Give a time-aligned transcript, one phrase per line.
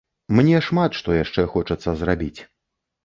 [0.37, 2.37] Мне шмат што яшчэ хочацца зрабіць.